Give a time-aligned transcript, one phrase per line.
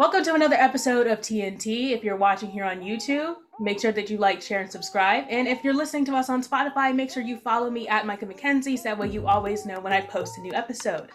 [0.00, 1.90] Welcome to another episode of TNT.
[1.90, 5.26] If you're watching here on YouTube, make sure that you like, share, and subscribe.
[5.28, 8.24] And if you're listening to us on Spotify, make sure you follow me at Micah
[8.24, 11.10] McKenzie so that way you always know when I post a new episode.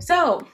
[0.00, 0.44] So,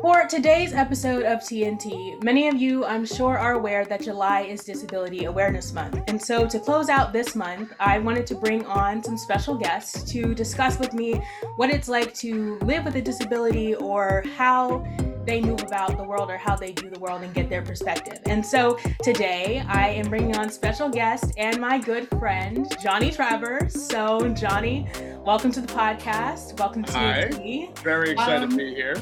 [0.00, 4.64] for today's episode of TNT, many of you, I'm sure, are aware that July is
[4.64, 6.02] Disability Awareness Month.
[6.08, 10.10] And so, to close out this month, I wanted to bring on some special guests
[10.12, 11.20] to discuss with me
[11.56, 14.82] what it's like to live with a disability or how
[15.26, 18.20] they move about the world or how they view the world and get their perspective.
[18.26, 23.88] And so today I am bringing on special guest and my good friend, Johnny Travers.
[23.88, 24.86] So, Johnny,
[25.24, 26.56] welcome to the podcast.
[26.60, 27.70] Welcome to Hi.
[27.82, 28.94] Very excited Um, to be here.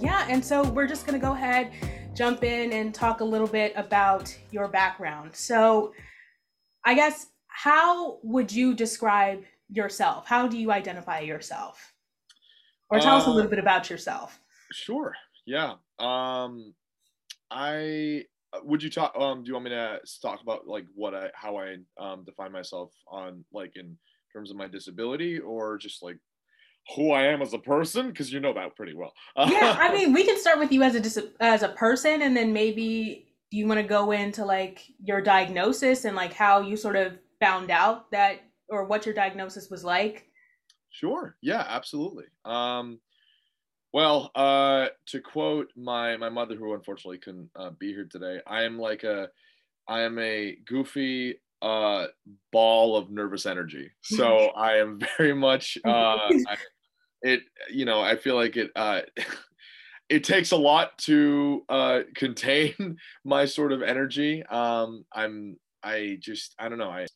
[0.00, 1.70] Yeah, and so we're just going to go ahead,
[2.16, 5.34] jump in, and talk a little bit about your background.
[5.36, 5.92] So,
[6.84, 10.26] I guess, how would you describe yourself?
[10.26, 11.92] How do you identify yourself?
[12.90, 14.40] Or tell us a Uh, little bit about yourself.
[14.72, 15.14] Sure.
[15.46, 15.74] Yeah.
[15.98, 16.74] Um,
[17.50, 19.14] I uh, would you talk.
[19.18, 22.52] Um, do you want me to talk about like what I how I um define
[22.52, 23.96] myself on like in
[24.32, 26.18] terms of my disability or just like
[26.94, 28.08] who I am as a person?
[28.08, 29.12] Because you know that pretty well.
[29.36, 32.36] yeah, I mean, we can start with you as a dis- as a person, and
[32.36, 36.76] then maybe do you want to go into like your diagnosis and like how you
[36.76, 40.26] sort of found out that or what your diagnosis was like.
[40.90, 41.36] Sure.
[41.42, 42.24] Yeah, absolutely.
[42.44, 43.00] Um,
[43.96, 48.64] well, uh, to quote my my mother, who unfortunately couldn't uh, be here today, I
[48.64, 49.30] am like a,
[49.88, 52.08] I am a goofy uh
[52.52, 53.90] ball of nervous energy.
[54.02, 55.88] So I am very much uh,
[56.46, 56.56] I,
[57.22, 57.40] it.
[57.72, 58.70] You know, I feel like it.
[58.76, 59.00] Uh,
[60.10, 64.44] it takes a lot to uh, contain my sort of energy.
[64.44, 65.56] Um, I'm.
[65.82, 66.54] I just.
[66.58, 66.90] I don't know.
[66.90, 67.06] I.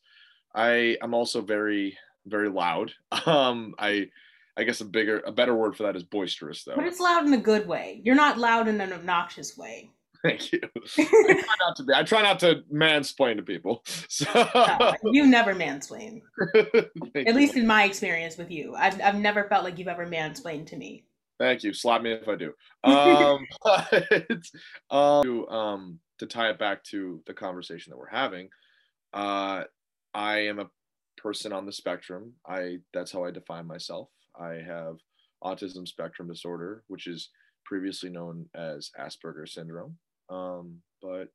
[0.55, 0.97] I.
[1.03, 2.91] I'm also very very loud.
[3.27, 4.07] Um, I,
[4.57, 6.75] I guess a bigger, a better word for that is boisterous, though.
[6.75, 8.01] But it's loud in a good way.
[8.03, 9.91] You're not loud in an obnoxious way.
[10.23, 10.59] Thank you.
[10.99, 11.93] I try not to be.
[11.93, 13.83] I try not to mansplain to people.
[14.07, 14.25] So
[14.55, 16.21] No, you never mansplain.
[16.55, 17.33] At you.
[17.33, 20.77] least in my experience with you, I've I've never felt like you've ever mansplained to
[20.77, 21.05] me.
[21.39, 21.73] Thank you.
[21.73, 22.53] Slap me if I do.
[22.83, 24.41] Um, but,
[24.91, 28.49] um, to, um, to tie it back to the conversation that we're having,
[29.11, 29.63] uh,
[30.13, 30.69] I am a
[31.17, 32.33] person on the spectrum.
[32.47, 34.09] I that's how I define myself.
[34.39, 34.97] I have
[35.43, 37.29] autism spectrum disorder, which is
[37.65, 39.97] previously known as Asperger's syndrome.
[40.29, 41.31] Um, but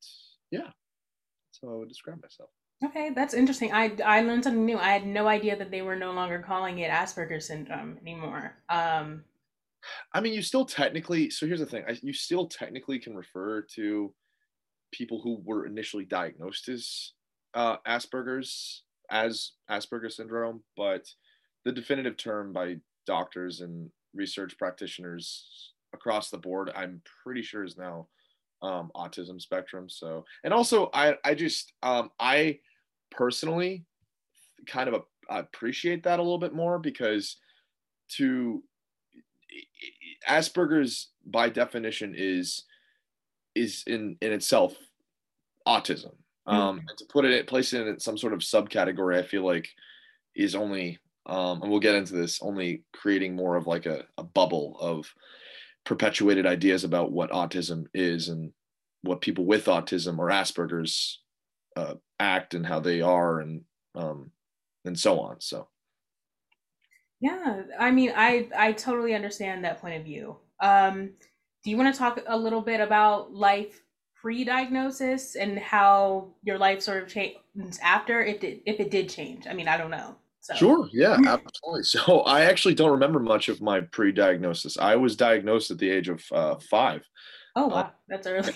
[0.50, 2.50] yeah, that's how I would describe myself.
[2.84, 3.72] Okay, that's interesting.
[3.72, 4.78] I I learned something new.
[4.78, 8.54] I had no idea that they were no longer calling it Asperger's syndrome anymore.
[8.68, 9.24] Um,
[10.12, 11.30] I mean, you still technically.
[11.30, 14.12] So here's the thing: I, you still technically can refer to
[14.92, 17.12] people who were initially diagnosed as
[17.54, 21.06] uh, Asperger's as Asperger's syndrome, but
[21.66, 27.76] the definitive term by doctors and research practitioners across the board, I'm pretty sure, is
[27.76, 28.06] now
[28.62, 29.90] um, autism spectrum.
[29.90, 32.60] So, and also, I I just um, I
[33.10, 33.84] personally
[34.68, 37.36] kind of a, appreciate that a little bit more because
[38.10, 38.62] to
[40.28, 42.62] Asperger's by definition is
[43.56, 44.76] is in in itself
[45.66, 46.14] autism.
[46.46, 49.68] Um, and to put it place it in some sort of subcategory, I feel like
[50.36, 54.22] is only um, and we'll get into this only creating more of like a, a
[54.22, 55.12] bubble of
[55.84, 58.52] perpetuated ideas about what autism is and
[59.02, 61.22] what people with autism or Asperger's
[61.76, 63.62] uh, act and how they are and
[63.94, 64.30] um,
[64.84, 65.40] and so on.
[65.40, 65.68] So
[67.20, 70.36] yeah, I mean, I I totally understand that point of view.
[70.60, 71.10] Um,
[71.64, 73.82] do you want to talk a little bit about life
[74.14, 77.38] pre-diagnosis and how your life sort of changed
[77.82, 79.46] after it if it did change?
[79.46, 80.16] I mean, I don't know.
[80.46, 80.54] So.
[80.54, 80.88] Sure.
[80.92, 81.82] Yeah, absolutely.
[81.82, 84.78] So I actually don't remember much of my pre-diagnosis.
[84.78, 87.02] I was diagnosed at the age of uh, five,
[87.56, 88.52] Oh wow, that's early.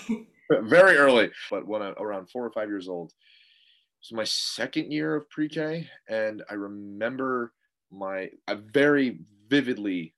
[0.61, 1.31] very early.
[1.49, 5.29] But when I around four or five years old, it was my second year of
[5.31, 7.51] pre-K, and I remember
[7.91, 9.19] my I very
[9.49, 10.13] vividly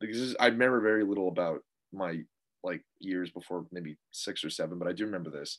[0.00, 2.20] because this I remember very little about my
[2.62, 5.58] like years before maybe six or seven, but I do remember this.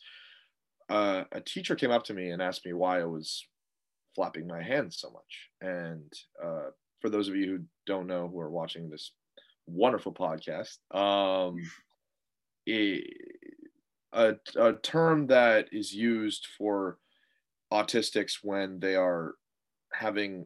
[0.89, 3.45] Uh, a teacher came up to me and asked me why I was
[4.15, 5.49] flapping my hands so much.
[5.61, 6.11] And
[6.43, 6.69] uh,
[7.01, 9.11] for those of you who don't know who are watching this
[9.65, 11.57] wonderful podcast, um,
[12.67, 13.03] a,
[14.13, 16.97] a, a term that is used for
[17.71, 19.35] autistics when they are
[19.91, 20.45] having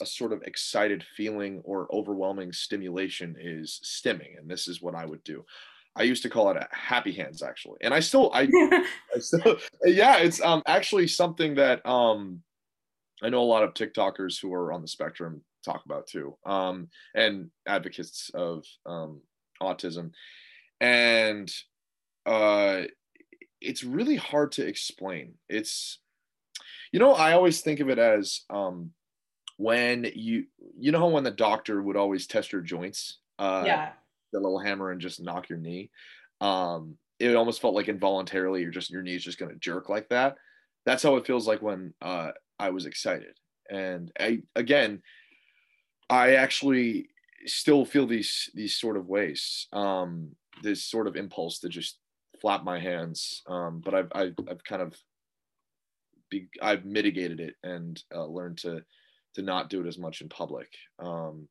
[0.00, 4.38] a sort of excited feeling or overwhelming stimulation is stimming.
[4.38, 5.44] And this is what i would do.
[5.94, 7.78] I used to call it a happy hands actually.
[7.82, 8.48] And i still i
[9.14, 12.42] I still, yeah, it's um actually something that um
[13.22, 16.88] I know a lot of TikTokers who are on the spectrum talk about too, um,
[17.14, 19.20] and advocates of um,
[19.62, 20.12] autism.
[20.80, 21.52] And
[22.26, 22.82] uh,
[23.60, 25.34] it's really hard to explain.
[25.48, 25.98] It's,
[26.92, 28.92] you know, I always think of it as um,
[29.56, 30.44] when you,
[30.78, 33.92] you know, when the doctor would always test your joints, uh, yeah.
[34.32, 35.90] the little hammer and just knock your knee.
[36.40, 40.08] Um, it almost felt like involuntarily you're just your knee's just going to jerk like
[40.10, 40.36] that.
[40.86, 43.36] That's how it feels like when uh, I was excited.
[43.70, 45.02] And I again,
[46.08, 47.08] I actually
[47.46, 49.66] still feel these these sort of ways.
[49.72, 50.30] Um,
[50.62, 51.98] this sort of impulse to just
[52.40, 53.42] flap my hands.
[53.46, 54.96] Um, but I've, I've I've kind of
[56.30, 58.82] be, I've mitigated it and uh, learned to
[59.34, 60.68] to not do it as much in public.
[60.98, 61.48] Um,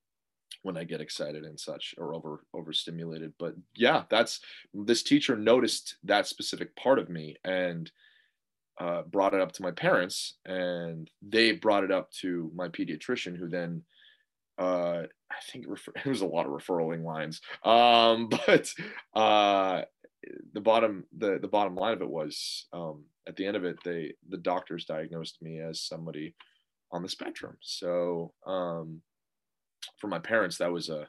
[0.63, 3.33] when I get excited and such or over overstimulated.
[3.39, 4.39] But yeah, that's
[4.73, 7.89] this teacher noticed that specific part of me and
[8.79, 13.37] uh, brought it up to my parents, and they brought it up to my pediatrician,
[13.37, 13.83] who then
[14.57, 17.41] uh, I think it, refer- it, was a lot of referraling lines.
[17.63, 18.73] Um, but
[19.13, 19.81] uh,
[20.53, 23.77] the bottom the the bottom line of it was um, at the end of it,
[23.83, 26.35] they the doctors diagnosed me as somebody
[26.91, 27.57] on the spectrum.
[27.61, 29.01] So um,
[29.97, 31.07] for my parents, that was a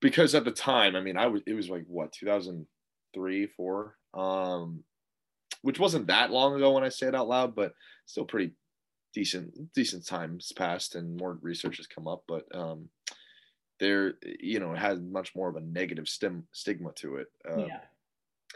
[0.00, 3.96] because at the time, I mean, I was it was like what 2003, four.
[4.14, 4.84] Um,
[5.62, 7.72] which wasn't that long ago when I say it out loud, but
[8.06, 8.52] still pretty
[9.14, 12.24] decent decent times passed and more research has come up.
[12.28, 12.88] But um,
[13.80, 17.66] there, you know, it had much more of a negative stim- stigma to it, uh,
[17.66, 17.80] yeah.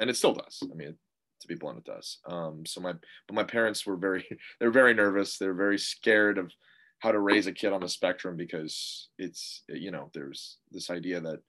[0.01, 0.63] and it still does.
[0.63, 0.97] I mean,
[1.41, 2.19] to be blunt, it does.
[2.27, 2.93] Um, so my
[3.27, 4.27] but my parents were very
[4.61, 5.39] they're very nervous.
[5.39, 6.53] They're very scared of
[6.99, 11.21] how to raise a kid on the spectrum because it's you know there's this idea
[11.21, 11.41] that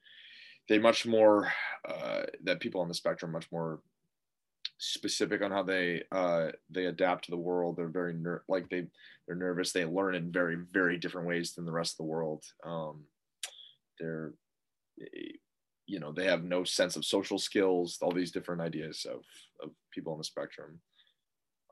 [0.67, 1.51] they much more
[1.87, 3.79] uh, that people on the spectrum much more
[4.77, 7.75] specific on how they uh, they adapt to the world.
[7.75, 8.87] They're very ner- like they
[9.25, 9.71] they're nervous.
[9.71, 12.43] They learn in very very different ways than the rest of the world.
[12.63, 13.03] Um,
[13.99, 14.33] they're
[15.87, 17.97] you know they have no sense of social skills.
[18.01, 19.23] All these different ideas of
[19.61, 20.79] of people on the spectrum.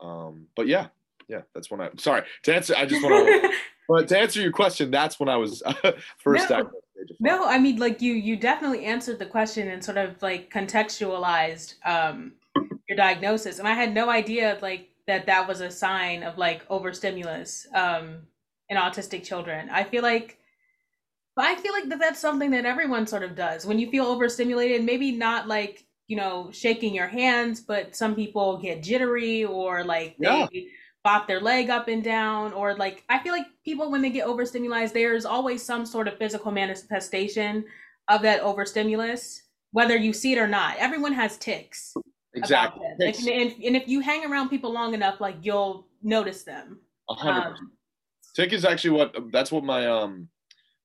[0.01, 0.87] Um, but yeah,
[1.27, 2.75] yeah, that's when I sorry to answer.
[2.77, 3.51] I just want to.
[3.87, 6.49] but to answer your question, that's when I was uh, first.
[6.49, 6.71] No.
[7.19, 11.75] No, I mean, like you, you definitely answered the question and sort of like contextualized
[11.85, 12.31] um,
[12.87, 13.59] your diagnosis.
[13.59, 18.23] And i had no idea like that that was a sign of like overstimulus um
[18.69, 19.69] in autistic children.
[19.69, 20.39] I feel like
[21.35, 23.65] but i feel like that that's something that everyone sort of does.
[23.65, 28.57] When you feel overstimulated maybe not like you know shaking your hands but some people
[28.57, 30.61] get jittery or like they yeah.
[31.03, 34.27] bop their leg up and down or like i feel like people when they get
[34.27, 37.65] overstimulated there's always some sort of physical manifestation
[38.07, 39.41] of that overstimulus
[39.75, 40.77] whether you see it or not.
[40.77, 41.93] Everyone has tics
[42.35, 42.85] exactly.
[42.99, 46.79] And, and, if you hang around people long enough like you'll notice them.
[47.09, 47.71] A hundred um,
[48.35, 50.27] tick is actually what that's what my um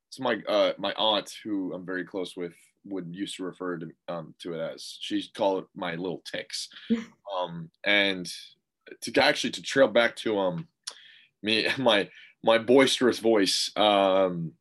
[0.08, 2.55] it's my uh my aunt who i'm very close with
[2.85, 4.99] would used to refer to um to it as.
[5.00, 6.69] She called it my little ticks.
[7.41, 8.29] Um and
[9.02, 10.67] to actually to trail back to um
[11.43, 12.08] me my
[12.43, 14.52] my boisterous voice um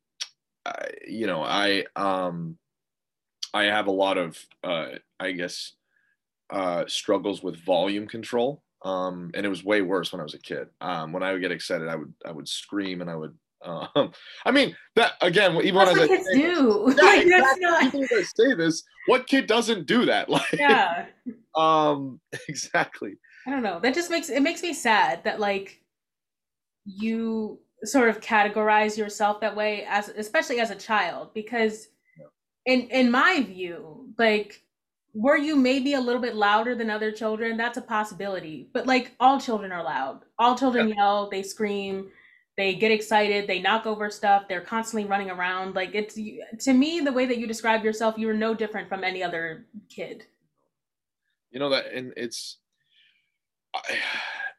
[0.64, 2.58] I, you know i um
[3.52, 5.72] i have a lot of uh i guess
[6.52, 8.62] uh, struggles with volume control.
[8.82, 10.68] Um, and it was way worse when I was a kid.
[10.80, 13.36] Um, when I would get excited, I would I would scream and I would.
[13.62, 14.12] Um,
[14.46, 15.54] I mean that again.
[15.56, 16.94] Even That's when I kids say, do.
[16.96, 17.60] Yeah, like, exactly.
[17.60, 17.94] not...
[17.94, 20.30] Even I say this, what kid doesn't do that?
[20.30, 21.04] Like, yeah.
[21.54, 22.20] Um.
[22.48, 23.18] Exactly.
[23.46, 23.78] I don't know.
[23.78, 25.82] That just makes it makes me sad that like
[26.86, 31.88] you sort of categorize yourself that way as especially as a child because
[32.18, 32.72] yeah.
[32.72, 34.62] in in my view like
[35.14, 37.56] were you maybe a little bit louder than other children?
[37.56, 38.68] That's a possibility.
[38.72, 40.22] But like all children are loud.
[40.38, 40.96] All children yeah.
[40.96, 42.10] yell, they scream,
[42.56, 45.74] they get excited, they knock over stuff, they're constantly running around.
[45.74, 46.14] Like it's
[46.64, 50.24] to me the way that you describe yourself, you're no different from any other kid.
[51.50, 52.58] You know that and it's
[53.74, 53.80] I,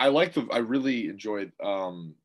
[0.02, 2.16] I like the I really enjoyed um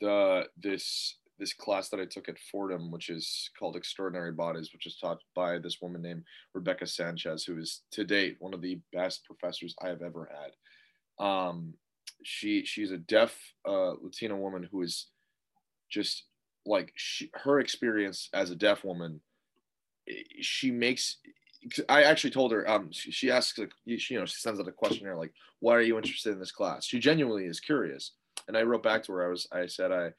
[0.00, 4.86] the this this class that I took at Fordham, which is called Extraordinary Bodies, which
[4.86, 6.24] is taught by this woman named
[6.54, 11.24] Rebecca Sanchez, who is to date one of the best professors I have ever had.
[11.24, 11.74] Um,
[12.22, 13.36] she she's a deaf
[13.68, 15.08] uh, Latina woman who is
[15.90, 16.24] just
[16.64, 19.20] like she, her experience as a deaf woman.
[20.40, 21.16] She makes.
[21.88, 22.68] I actually told her.
[22.68, 23.58] Um, she, she asks.
[23.86, 26.52] She, you know, she sends out a questionnaire like, "Why are you interested in this
[26.52, 28.12] class?" She genuinely is curious,
[28.48, 29.26] and I wrote back to her.
[29.26, 29.46] I was.
[29.52, 30.12] I said I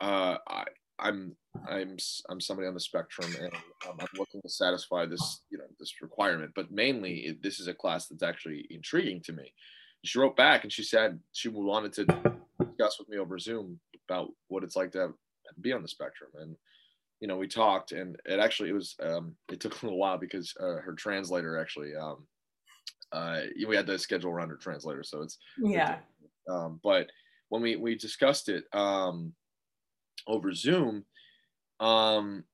[0.00, 0.64] uh, I,
[0.98, 1.36] I'm
[1.68, 1.96] I'm
[2.28, 3.52] I'm somebody on the spectrum, and
[3.88, 6.52] um, I'm looking to satisfy this you know this requirement.
[6.54, 9.52] But mainly, it, this is a class that's actually intriguing to me.
[10.04, 12.04] She wrote back and she said she wanted to
[12.60, 15.12] discuss with me over Zoom about what it's like to have,
[15.60, 16.56] be on the spectrum, and
[17.20, 20.18] you know, we talked, and it actually it was um, it took a little while
[20.18, 22.26] because uh, her translator actually um,
[23.12, 25.98] uh, we had to schedule around her translator, so it's Yeah.
[26.48, 27.08] um, but
[27.48, 29.32] when we we discussed it um,
[30.26, 31.04] over Zoom,
[31.80, 32.44] um,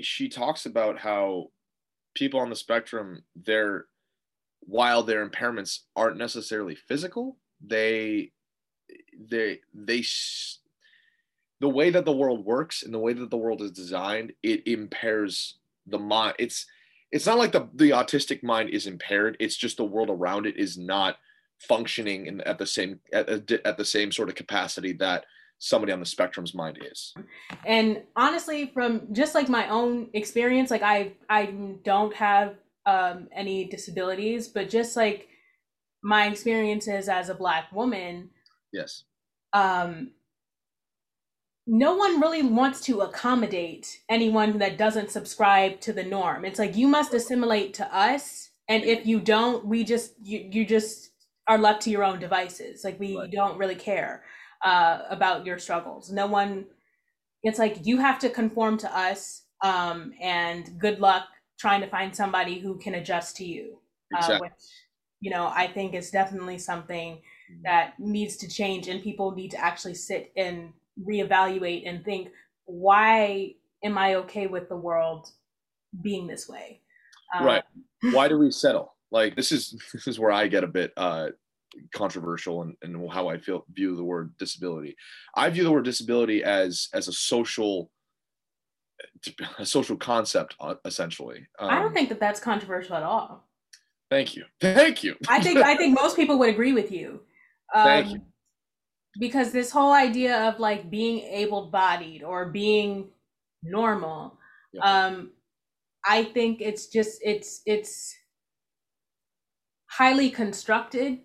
[0.00, 1.50] she talks about how
[2.14, 3.86] people on the spectrum, their
[4.60, 8.32] while their impairments aren't necessarily physical, they
[9.28, 10.04] they they
[11.60, 14.66] the way that the world works and the way that the world is designed, it
[14.66, 16.34] impairs the mind.
[16.38, 16.66] It's
[17.12, 19.36] it's not like the the autistic mind is impaired.
[19.40, 21.16] It's just the world around it is not
[21.58, 25.26] functioning in, at the same at, at the same sort of capacity that
[25.60, 27.14] somebody on the spectrum's mind is.
[27.66, 31.46] and honestly from just like my own experience like i i
[31.84, 35.28] don't have um any disabilities but just like
[36.02, 38.30] my experiences as a black woman
[38.72, 39.04] Yes.
[39.52, 40.10] um
[41.66, 46.74] no one really wants to accommodate anyone that doesn't subscribe to the norm it's like
[46.74, 51.10] you must assimilate to us and if you don't we just you, you just
[51.48, 53.30] are left to your own devices like we Right.
[53.30, 54.24] don't really care
[54.64, 56.66] uh, about your struggles no one
[57.42, 61.24] it's like you have to conform to us um, and good luck
[61.58, 63.78] trying to find somebody who can adjust to you
[64.14, 64.48] uh, Exactly.
[64.48, 64.52] which
[65.20, 67.20] you know i think is definitely something
[67.64, 70.72] that needs to change and people need to actually sit and
[71.08, 72.28] reevaluate and think
[72.66, 73.52] why
[73.82, 75.30] am i okay with the world
[76.02, 76.80] being this way
[77.34, 77.62] Uh, Right.
[78.12, 78.94] Why do we settle?
[79.10, 81.28] Like this is this is where I get a bit uh
[81.94, 84.96] controversial and and how I feel view the word disability.
[85.34, 87.90] I view the word disability as as a social
[89.58, 91.46] a social concept uh, essentially.
[91.58, 93.48] Um, i don't think that that's controversial at all
[94.10, 94.44] Thank you.
[94.60, 95.14] Thank you.
[95.28, 97.20] i think i think most people would agree with you
[97.74, 98.20] um, Thank you.
[99.18, 103.08] because this whole idea of like being able-bodied or being
[103.62, 104.38] normal
[104.72, 104.82] Yeah.
[105.06, 105.30] um
[106.06, 108.14] i think it's just it's it's
[109.86, 111.18] highly constructed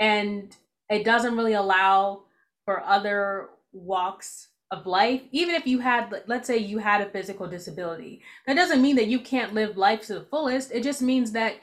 [0.00, 0.56] and
[0.90, 2.22] it doesn't really allow
[2.64, 5.22] for other walks of life.
[5.30, 9.06] Even if you had let's say you had a physical disability that doesn't mean that
[9.06, 10.72] you can't live life to the fullest.
[10.72, 11.54] It just means that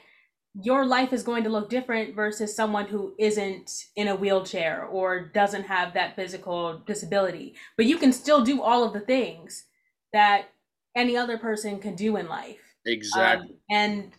[0.62, 5.28] your life is going to look different versus someone who isn't in a wheelchair or
[5.28, 7.54] doesn't have that physical disability.
[7.76, 9.64] But you can still do all of the things
[10.12, 10.48] that
[10.96, 12.74] any other person can do in life.
[12.86, 13.50] Exactly.
[13.50, 14.12] um, and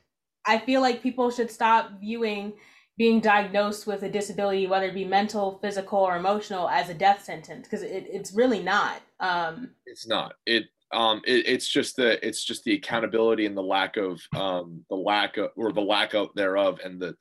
[0.46, 2.54] I feel like people should stop viewing
[2.98, 7.24] being diagnosed with a disability, whether it be mental, physical, or emotional, as a death
[7.24, 9.02] sentence because it, it's really not.
[9.20, 10.34] Um, it's not.
[10.46, 14.84] It um it, it's just the it's just the accountability and the lack of um
[14.90, 17.16] the lack of or the lack of thereof and the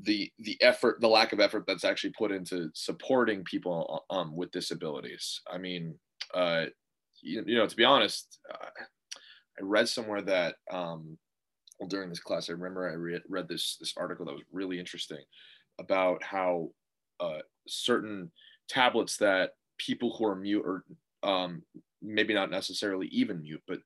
[0.00, 4.50] the the effort the lack of effort that's actually put into supporting people um with
[4.50, 5.94] disabilities i mean
[6.34, 6.64] uh
[7.22, 11.16] you, you know to be honest uh, i read somewhere that um
[11.88, 12.48] during this class.
[12.48, 15.22] I remember i read, read this this article that was really interesting
[15.78, 16.70] about how
[17.20, 18.30] uh certain
[18.68, 20.84] tablets that people who are mute or
[21.22, 21.62] um
[22.02, 23.80] maybe not necessarily even mute but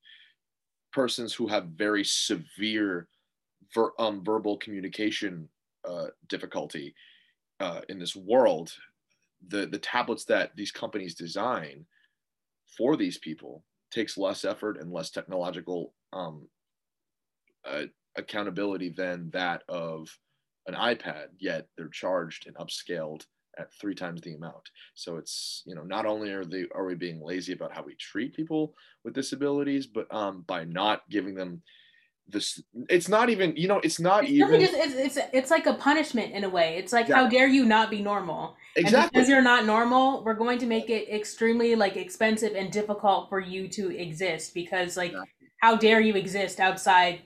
[0.93, 3.09] persons who have very severe
[3.75, 5.49] ver, um, verbal communication
[5.89, 6.95] uh, difficulty
[7.61, 8.73] uh, in this world,
[9.49, 11.87] the the tablets that these companies design
[12.77, 16.47] for these people takes less effort and less technological um,
[17.65, 17.85] uh,
[18.17, 20.09] accountability than that of
[20.67, 21.27] an iPad.
[21.39, 23.25] Yet they're charged and upscaled
[23.59, 24.71] at three times the amount.
[24.95, 27.95] So it's you know not only are they are we being lazy about how we
[27.97, 28.75] treat people
[29.05, 31.63] with disabilities, but um, by not giving them
[32.29, 35.51] this, it's not even you know it's not it's, even really just, it's, it's it's
[35.51, 36.77] like a punishment in a way.
[36.77, 38.57] It's like how dare you not be normal?
[38.77, 42.71] And exactly because you're not normal, we're going to make it extremely like expensive and
[42.71, 45.49] difficult for you to exist because like Exactly.
[45.59, 47.23] how dare you exist outside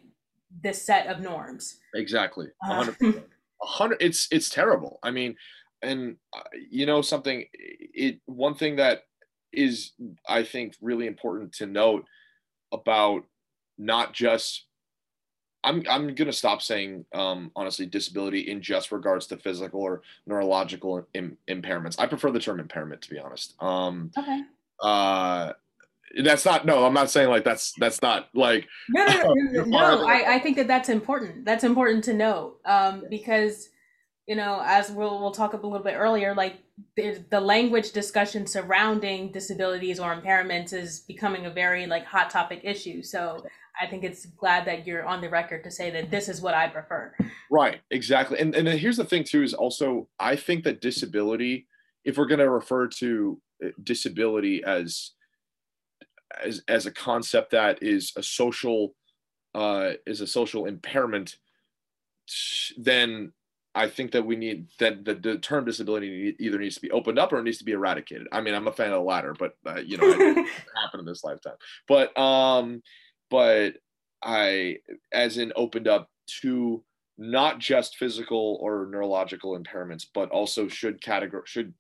[0.63, 1.81] this set of norms?
[1.95, 2.47] exactly.
[2.65, 3.25] A Uh, hundred
[3.63, 4.99] hundred it's it's terrible.
[5.03, 5.37] I mean
[5.83, 9.03] and uh, you know something it one thing that
[9.53, 9.93] is
[10.29, 12.05] i think really important to note
[12.73, 13.23] about
[13.79, 14.67] not just
[15.63, 20.03] i'm i'm going to stop saying um honestly disability in just regards to physical or
[20.27, 21.97] neurological Im- impairments.
[21.99, 23.55] I prefer the term impairment to be honest.
[23.63, 24.41] Um okay.
[24.81, 25.53] uh
[26.23, 29.64] that's not no i'm not saying like that's that's not like No, no, no, no,
[29.64, 30.06] no, part of it.
[30.06, 31.44] I, I think that that's important.
[31.44, 33.71] That's important to know um, because,
[34.26, 36.59] you know, as we'll, we'll talk a little bit earlier, like
[36.97, 42.61] the, the language discussion surrounding disabilities or impairments is becoming a very like hot topic
[42.62, 43.02] issue.
[43.02, 43.44] So
[43.80, 46.54] I think it's glad that you're on the record to say that this is what
[46.54, 47.14] I prefer.
[47.50, 48.38] Right, exactly.
[48.38, 51.66] And and here's the thing too is also I think that disability,
[52.04, 55.12] if we're going to refer to uh, disability as
[56.43, 58.95] as, as a concept that is a social
[59.54, 61.37] uh, is a social impairment,
[62.76, 63.33] then
[63.75, 67.19] I think that we need that the, the term disability either needs to be opened
[67.19, 68.28] up or it needs to be eradicated.
[68.31, 70.49] I mean, I'm a fan of the latter, but uh, you know, it
[70.81, 71.57] happen in this lifetime.
[71.88, 72.83] But um,
[73.31, 73.75] but
[74.23, 74.78] I,
[75.12, 76.09] as in, opened up
[76.43, 76.85] to
[77.19, 81.75] not just physical or neurological impairments, but also should category should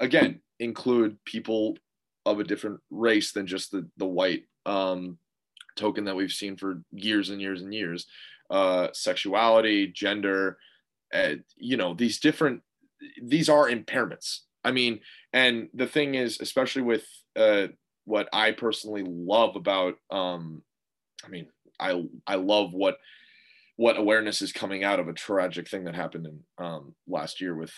[0.00, 1.76] again include people
[2.32, 5.18] of a different race than just the the white um,
[5.76, 8.06] token that we've seen for years and years and years.
[8.50, 10.56] Uh, sexuality, gender,
[11.12, 12.62] uh, you know, these different
[13.22, 14.40] these are impairments.
[14.64, 15.00] I mean,
[15.32, 17.06] and the thing is, especially with
[17.36, 17.68] uh,
[18.04, 20.62] what I personally love about, um,
[21.24, 22.98] I mean, I I love what
[23.76, 27.54] what awareness is coming out of a tragic thing that happened in um, last year
[27.54, 27.72] with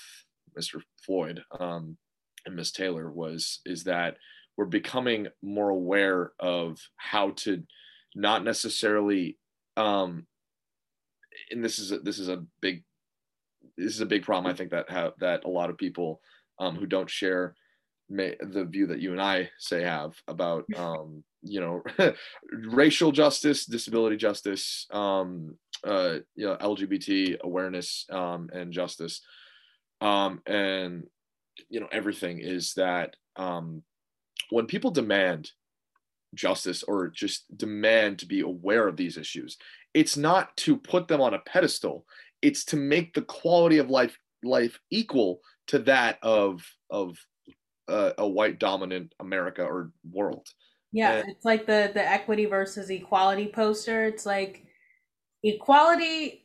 [0.58, 0.80] Mr.
[1.04, 1.98] Floyd um,
[2.46, 4.16] and Miss Taylor was is that
[4.56, 7.62] we're becoming more aware of how to
[8.14, 9.38] not necessarily
[9.76, 10.26] um,
[11.50, 12.84] and this is a, this is a big
[13.76, 16.20] this is a big problem I think that have that a lot of people
[16.58, 17.54] um, who don't share
[18.10, 21.82] may, the view that you and I say have about um, you know
[22.52, 29.22] racial justice, disability justice, um, uh, you know, LGBT awareness um, and justice,
[30.00, 31.04] um, and
[31.68, 33.82] you know everything is that um,
[34.50, 35.50] when people demand
[36.34, 39.56] justice or just demand to be aware of these issues,
[39.94, 42.06] it's not to put them on a pedestal.
[42.42, 47.18] It's to make the quality of life life equal to that of of
[47.88, 50.46] uh, a white dominant America or world.
[50.92, 54.04] Yeah, and, it's like the the equity versus equality poster.
[54.04, 54.64] It's like
[55.42, 56.44] equality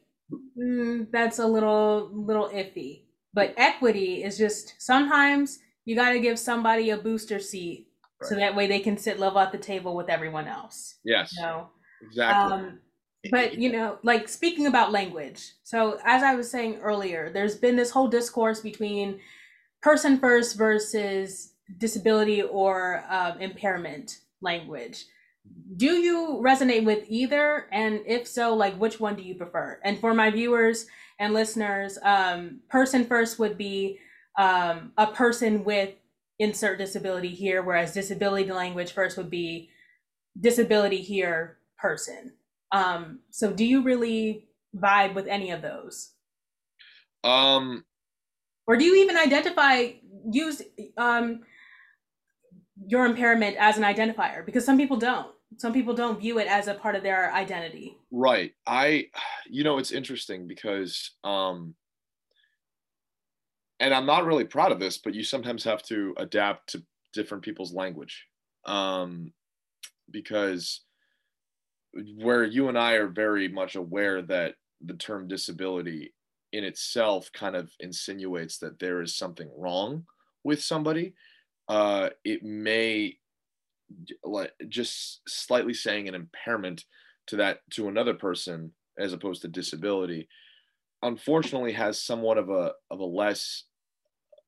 [0.57, 6.39] mm, that's a little little iffy, but equity is just sometimes you got to give
[6.39, 7.84] somebody a booster seat
[8.21, 8.29] right.
[8.29, 10.95] so that way they can sit level at the table with everyone else.
[11.03, 11.33] Yes.
[11.37, 11.69] You know?
[12.01, 12.53] Exactly.
[12.53, 12.79] Um,
[13.31, 17.75] but you know like speaking about language so as i was saying earlier there's been
[17.75, 19.19] this whole discourse between
[19.85, 25.05] person first versus disability or um, impairment language.
[25.77, 27.67] Do you resonate with either?
[27.71, 29.79] And if so, like which one do you prefer?
[29.83, 30.87] And for my viewers
[31.19, 33.99] and listeners, um, person first would be
[34.39, 35.91] um, a person with
[36.39, 39.69] insert disability here, whereas disability language first would be
[40.39, 42.33] disability here person.
[42.71, 46.11] Um, so do you really vibe with any of those?
[47.23, 47.85] Um,
[48.67, 49.91] or do you even identify
[50.31, 50.61] use
[50.97, 51.41] um
[52.87, 56.67] your impairment as an identifier because some people don't some people don't view it as
[56.67, 59.05] a part of their identity right i
[59.49, 61.73] you know it's interesting because um
[63.79, 66.83] and i'm not really proud of this but you sometimes have to adapt to
[67.13, 68.25] different people's language
[68.65, 69.31] um
[70.11, 70.81] because
[72.17, 76.13] where you and i are very much aware that the term disability
[76.51, 80.05] in itself kind of insinuates that there is something wrong
[80.43, 81.13] with somebody
[81.67, 83.17] uh, it may
[84.23, 86.85] like just slightly saying an impairment
[87.27, 90.27] to that to another person as opposed to disability
[91.05, 93.63] unfortunately has somewhat of a of a less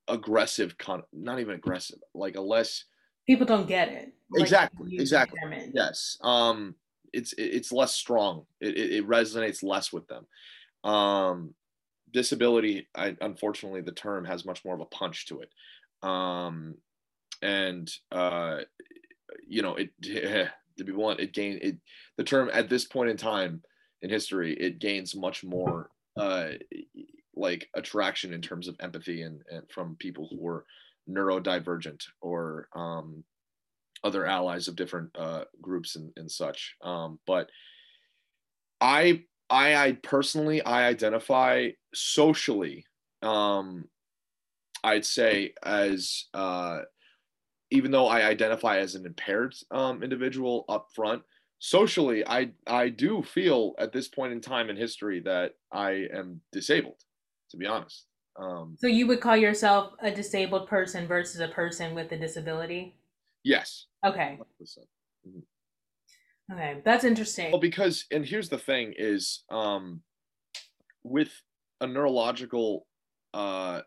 [0.08, 2.86] aggressive con not even aggressive like a less
[3.26, 4.14] people don't get it.
[4.32, 5.40] Like exactly exactly.
[5.74, 6.76] yes um
[7.14, 8.46] it's it's less strong.
[8.60, 10.26] It, it, it resonates less with them.
[10.84, 11.54] Um
[12.12, 15.50] disability I, unfortunately the term has much more of a punch to it.
[16.08, 16.76] Um
[17.42, 18.60] and uh,
[19.48, 19.90] you know it
[20.78, 21.78] to be blunt it gain it
[22.18, 23.64] the term at this point in time
[24.02, 26.50] in history it gains much more uh,
[27.36, 30.66] like attraction in terms of empathy and, and from people who were
[31.10, 33.24] neurodivergent or um,
[34.04, 36.76] other allies of different uh, groups and, and such.
[36.82, 37.50] Um, but
[38.80, 42.86] I, I i personally i identify socially
[43.24, 43.86] um,
[44.84, 46.82] i'd say as uh,
[47.72, 51.22] even though I identify as an impaired um, individual up front,
[51.60, 56.42] socially, I I do feel at this point in time in history that I am
[56.52, 57.02] disabled.
[57.52, 58.06] To be honest.
[58.40, 62.96] Um, so you would call yourself a disabled person versus a person with a disability?
[63.44, 63.86] Yes.
[64.06, 64.38] Okay.
[64.62, 65.40] Mm-hmm.
[66.54, 67.52] Okay, that's interesting.
[67.52, 70.02] Well, because and here's the thing is um,
[71.04, 71.32] with
[71.82, 72.86] a neurological
[73.34, 73.82] uh,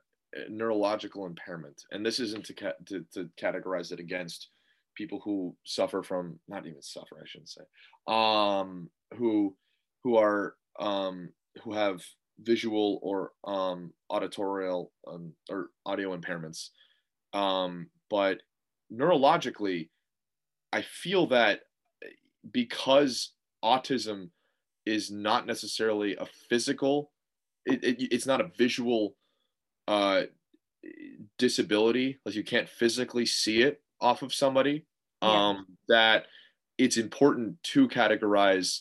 [0.49, 4.51] neurological impairment, and this isn't to, ca- to, to categorize it against
[5.01, 7.63] people who suffer from not even suffer, I shouldn't say,
[8.07, 9.57] um, who
[10.05, 11.31] who are um,
[11.65, 12.03] who have
[12.43, 16.69] visual or um, auditorial um, or audio impairments,
[17.33, 18.43] um, but
[18.93, 19.89] neurologically,
[20.71, 21.61] I feel that
[22.53, 23.33] because
[23.65, 24.29] autism
[24.85, 27.11] is not necessarily a physical,
[27.65, 29.15] it, it, it's not a visual
[29.89, 30.23] uh,
[31.39, 34.87] disability, like you can't physically see it off of somebody.
[35.23, 35.49] Yeah.
[35.49, 36.27] Um, that
[36.79, 38.81] it's important to categorize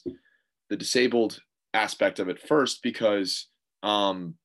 [0.69, 1.41] the disabled
[1.73, 3.47] aspect of it first because
[3.83, 4.35] um,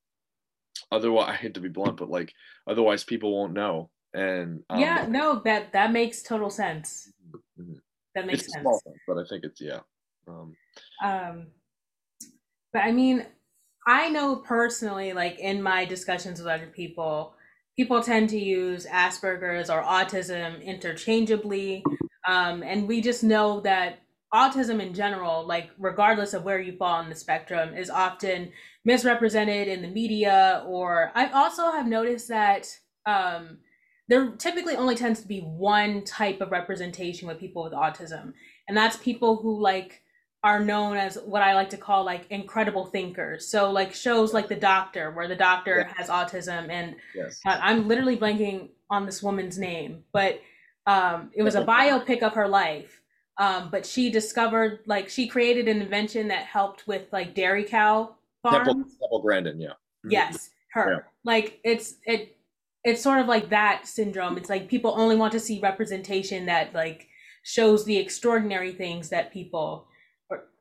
[0.91, 2.33] otherwise, I hate to be blunt, but like
[2.67, 3.91] otherwise people won't know.
[4.13, 7.13] And um, yeah, no, that that makes total sense.
[7.59, 7.77] Mhm.
[8.15, 8.83] That makes sense.
[8.85, 9.81] thing, but I think it's yeah.
[10.29, 10.57] Um,
[11.05, 11.49] Um,
[12.73, 13.27] but I mean,
[13.87, 17.35] I know personally, like in my discussions with other people,
[17.77, 21.85] people tend to use Asperger's or autism interchangeably.
[22.27, 24.01] Um, and we just know that
[24.33, 28.53] autism in general, like regardless of where you fall on the spectrum, is often
[28.85, 30.65] misrepresented in the media.
[30.67, 32.69] Or I also have noticed that
[33.07, 33.59] um,
[34.09, 38.33] there typically only tends to be one type of representation with people with autism,
[38.69, 40.03] and that's people who like
[40.45, 43.49] are known as what I like to call like incredible thinkers.
[43.49, 47.41] So like shows like The Doctor, where the doctor has autism, and yes.
[47.47, 50.43] I'm literally blanking on this woman's name, but
[50.87, 53.01] um, it was a biopic of her life.
[53.39, 58.15] Um, but she discovered like she created an invention that helped with like dairy cow
[58.43, 58.69] farms.
[58.69, 59.73] Temple, Temple Grandin, yeah.
[60.09, 60.93] Yes, her.
[60.93, 60.99] Yeah.
[61.25, 62.37] Like it's it
[62.85, 64.37] it's sort of like that syndrome.
[64.37, 67.09] It's like people only want to see representation that like
[67.43, 69.89] shows the extraordinary things that people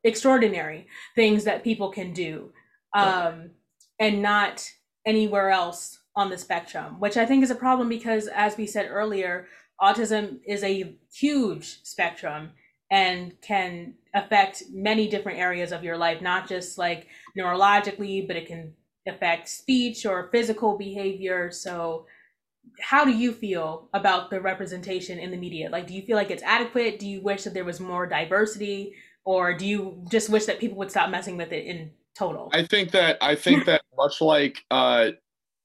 [0.04, 2.52] extraordinary things that people can do.
[2.94, 3.52] Um
[4.00, 4.70] and not
[5.06, 8.88] anywhere else on the spectrum, which I think is a problem because as we said
[8.89, 9.48] earlier,
[9.82, 12.52] autism is a huge spectrum
[12.92, 18.48] and can affect many different areas of your life, not just like neurologically, but it
[18.48, 18.74] can
[19.08, 21.52] affect speech or physical behavior.
[21.52, 22.06] So,
[22.80, 25.70] how do you feel about the representation in the media?
[25.70, 27.00] Like, do you feel like it's adequate?
[27.00, 28.94] Do you wish that there was more diversity?
[29.25, 32.49] Or do you just wish that people would stop messing with it in total?
[32.53, 35.12] I think that I think that much like uh,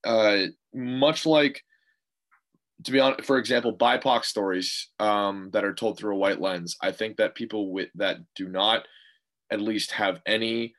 [0.04, 1.64] uh, much like
[2.84, 6.76] to be honest, for example, BIPOC stories um, that are told through a white lens.
[6.80, 8.86] I think that people with that do not
[9.50, 10.74] at least have any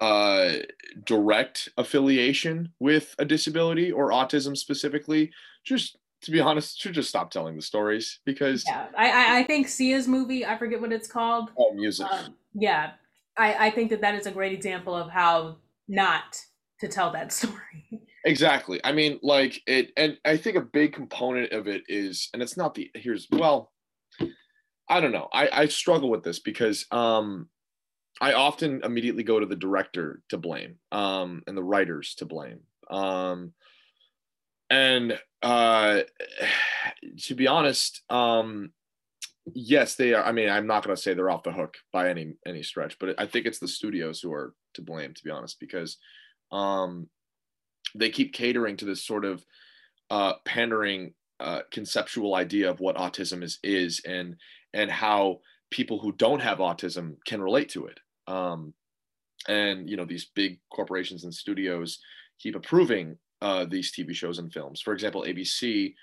[0.00, 0.54] uh,
[1.04, 5.30] direct affiliation with a disability or autism specifically,
[5.64, 9.68] just to be honest, should just stop telling the stories because yeah, I, I think
[9.68, 11.50] Sia's movie, I forget what it's called.
[11.58, 12.06] oh, music.
[12.10, 12.92] Um, yeah,
[13.36, 16.40] I, I think that that is a great example of how not
[16.80, 18.02] to tell that story.
[18.24, 18.80] Exactly.
[18.84, 22.56] I mean, like it, and I think a big component of it is, and it's
[22.56, 23.72] not the here's well,
[24.88, 25.28] I don't know.
[25.32, 27.48] I I struggle with this because um,
[28.20, 32.60] I often immediately go to the director to blame, um, and the writers to blame,
[32.90, 33.52] um,
[34.70, 36.00] and uh,
[37.22, 38.72] to be honest, um,
[39.54, 40.24] yes, they are.
[40.24, 42.98] I mean, I'm not going to say they're off the hook by any any stretch,
[42.98, 45.96] but I think it's the studios who are to blame, to be honest, because
[46.50, 47.08] um
[47.94, 49.44] they keep catering to this sort of
[50.10, 54.36] uh, pandering uh, conceptual idea of what autism is is and
[54.74, 58.00] and how people who don't have autism can relate to it.
[58.26, 58.74] Um,
[59.46, 62.00] and you know these big corporations and studios
[62.38, 64.80] keep approving uh, these TV shows and films.
[64.80, 65.94] For example, ABC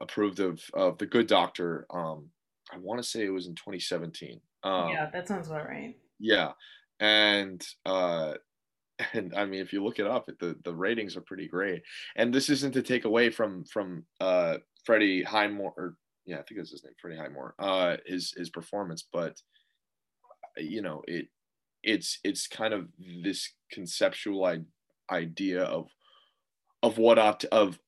[0.00, 1.86] approved of of The Good Doctor.
[1.90, 2.30] Um,
[2.72, 4.40] I want to say it was in 2017.
[4.62, 5.96] Um, yeah, that sounds about right.
[6.18, 6.52] yeah,
[7.00, 8.34] and uh,
[9.12, 11.82] and I mean, if you look it up, the the ratings are pretty great.
[12.16, 16.60] And this isn't to take away from from uh, Freddie Highmore, or yeah, I think
[16.60, 19.40] it's his name, Freddie Highmore, uh, his his performance, but
[20.56, 21.28] you know, it
[21.82, 22.88] it's it's kind of
[23.22, 24.64] this conceptual I-
[25.10, 25.88] idea of
[26.82, 27.78] of what ought to, of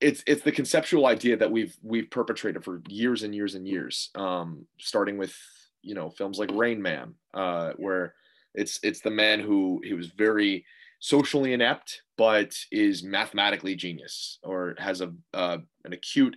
[0.00, 4.10] it's it's the conceptual idea that we've we've perpetrated for years and years and years,
[4.14, 5.34] um, starting with
[5.82, 8.14] you know films like Rain Man, uh, where
[8.54, 10.64] it's it's the man who he was very
[10.98, 16.36] socially inept, but is mathematically genius or has a uh, an acute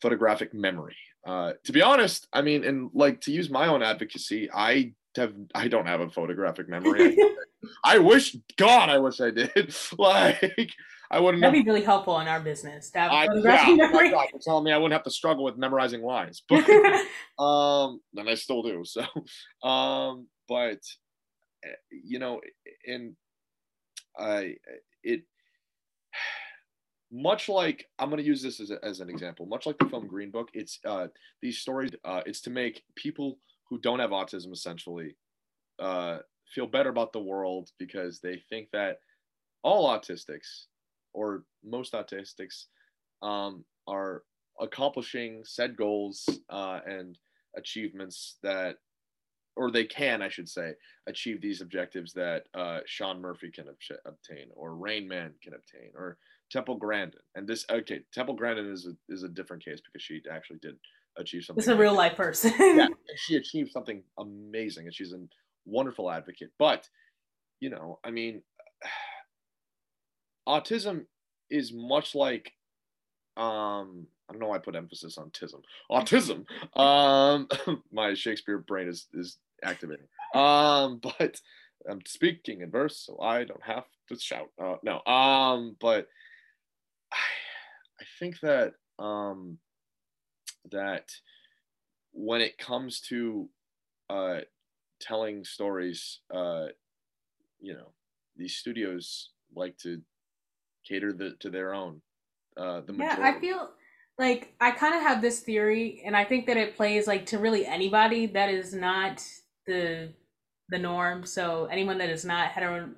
[0.00, 0.96] photographic memory.
[1.26, 5.34] Uh, to be honest, I mean, and like to use my own advocacy, I have
[5.54, 7.16] I don't have a photographic memory.
[7.84, 9.74] I wish God, I wish I did.
[9.98, 10.72] like
[11.10, 11.40] I wouldn't.
[11.40, 12.90] That'd Have, be really helpful in our business.
[12.90, 14.10] To have I, yeah, memory.
[14.10, 16.64] God, you're telling me I wouldn't have to struggle with memorizing lines, but
[17.42, 18.84] um, and I still do.
[18.84, 19.02] So,
[19.68, 20.78] um, but
[21.64, 22.40] eh, you know,
[22.86, 23.16] and
[24.18, 24.54] I
[25.02, 25.22] it
[27.10, 29.46] much like I'm going to use this as, a, as an example.
[29.46, 31.08] Much like the film Green Book, it's uh,
[31.42, 31.90] these stories.
[32.04, 35.16] Uh, it's to make people who don't have autism essentially
[35.80, 36.18] uh,
[36.54, 38.98] feel better about the world because they think that
[39.62, 40.66] all autistics
[41.12, 42.66] or most autistics
[43.22, 44.22] um, are
[44.60, 47.18] accomplishing said goals uh, and
[47.56, 48.76] achievements that
[49.56, 50.72] or they can, I should say,
[51.06, 55.90] achieve these objectives that uh, Sean Murphy can ob- obtain, or Rain Man can obtain,
[55.94, 56.18] or
[56.50, 57.20] Temple Grandin.
[57.34, 60.76] And this, okay, Temple Grandin is a, is a different case because she actually did
[61.18, 61.60] achieve something.
[61.60, 62.52] It's a real life person.
[62.58, 65.20] yeah, she achieved something amazing, and she's a
[65.66, 66.50] wonderful advocate.
[66.58, 66.88] But
[67.60, 68.42] you know, I mean,
[70.50, 71.04] autism
[71.50, 72.52] is much like
[73.36, 75.62] um I don't know why I put emphasis on tism.
[75.90, 76.44] Autism.
[76.78, 77.48] Um
[77.92, 80.06] my Shakespeare brain is is activating.
[80.34, 81.40] Um but
[81.88, 84.50] I'm speaking in verse, so I don't have to shout.
[84.62, 85.02] Uh, no.
[85.12, 86.08] Um but
[87.12, 87.16] I
[88.00, 89.58] I think that um
[90.70, 91.10] that
[92.12, 93.48] when it comes to
[94.08, 94.40] uh
[95.00, 96.66] telling stories uh
[97.60, 97.92] you know
[98.36, 100.00] these studios like to
[100.86, 102.00] cater the, to their own
[102.56, 103.16] uh the yeah.
[103.20, 103.70] I feel
[104.20, 107.38] like I kind of have this theory, and I think that it plays like to
[107.38, 109.24] really anybody that is not
[109.66, 110.12] the
[110.68, 111.24] the norm.
[111.24, 112.90] So anyone that is not hetero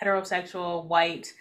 [0.00, 1.32] heterosexual, white,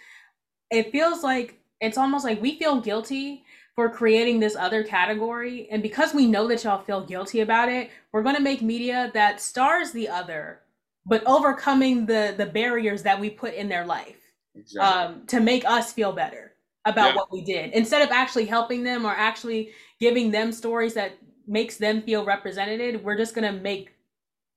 [0.71, 3.43] it feels like it's almost like we feel guilty
[3.75, 7.91] for creating this other category, and because we know that y'all feel guilty about it,
[8.13, 10.62] we're gonna make media that stars the other,
[11.05, 14.24] but overcoming the the barriers that we put in their life
[14.55, 14.79] exactly.
[15.15, 16.53] um, to make us feel better
[16.85, 17.15] about Yeah.
[17.15, 21.13] what we did instead of actually helping them or actually giving them stories that
[21.47, 23.91] makes them feel represented we're just going to make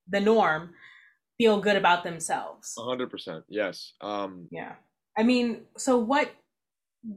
[0.07, 0.73] the norm
[1.37, 3.43] feel good about themselves A hundred percent.
[3.47, 3.93] Yes.
[4.01, 4.73] Um, yeah
[5.17, 6.31] i mean so what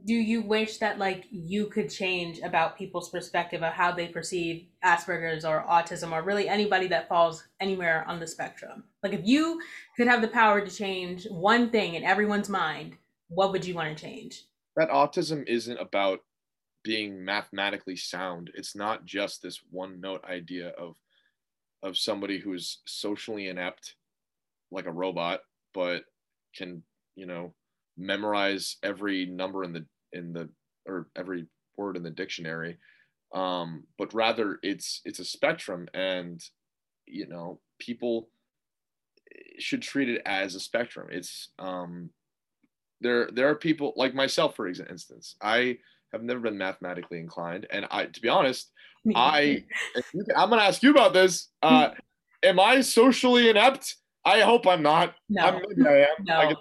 [0.05, 4.65] do you wish that like you could change about people's perspective of how they perceive
[4.83, 9.61] asperger's or autism or really anybody that falls anywhere on the spectrum like if you
[9.97, 12.95] could have the power to change one thing in everyone's mind
[13.27, 16.19] what would you want to change that autism isn't about
[16.83, 18.51] being mathematically sound.
[18.53, 20.95] It's not just this one note idea of
[21.81, 23.95] of somebody who's socially inept,
[24.71, 25.41] like a robot,
[25.73, 26.03] but
[26.55, 26.83] can
[27.15, 27.53] you know
[27.97, 30.49] memorize every number in the in the
[30.85, 31.45] or every
[31.77, 32.77] word in the dictionary.
[33.33, 36.41] Um, but rather, it's it's a spectrum, and
[37.05, 38.29] you know people
[39.59, 41.07] should treat it as a spectrum.
[41.11, 42.09] It's um,
[43.01, 45.35] there there are people like myself, for instance.
[45.41, 45.77] I
[46.11, 48.71] have never been mathematically inclined, and I, to be honest,
[49.15, 49.63] I
[50.13, 51.49] can- I'm going to ask you about this.
[51.63, 51.89] Uh,
[52.43, 53.95] am I socially inept?
[54.25, 55.15] I hope I'm not.
[55.29, 56.23] no I'm, maybe I am.
[56.23, 56.55] No.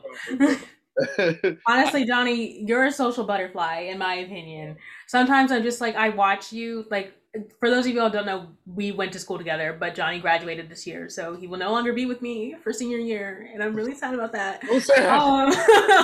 [0.47, 0.59] I
[1.67, 4.77] Honestly, Johnny, you're a social butterfly, in my opinion.
[5.07, 6.87] Sometimes I'm just like, I watch you.
[6.91, 7.15] Like,
[7.59, 10.69] for those of you who don't know, we went to school together, but Johnny graduated
[10.69, 13.75] this year, so he will no longer be with me for senior year, and I'm
[13.75, 14.61] really sad about that.
[14.67, 15.19] Don't say that.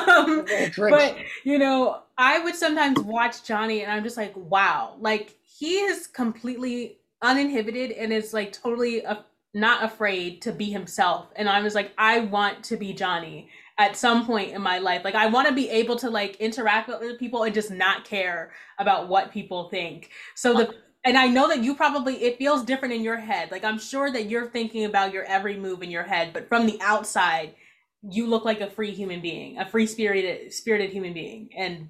[0.09, 0.47] Um,
[0.91, 5.81] but you know, I would sometimes watch Johnny, and I'm just like, wow, like he
[5.81, 11.27] is completely uninhibited and is like totally a- not afraid to be himself.
[11.37, 13.49] And I was like, I want to be Johnny
[13.79, 15.03] at some point in my life.
[15.05, 18.05] Like I want to be able to like interact with other people and just not
[18.05, 20.11] care about what people think.
[20.35, 23.51] So the and I know that you probably it feels different in your head.
[23.51, 26.67] Like I'm sure that you're thinking about your every move in your head, but from
[26.67, 27.55] the outside,
[28.03, 31.51] you look like a free human being, a free spirited spirited human being.
[31.57, 31.89] And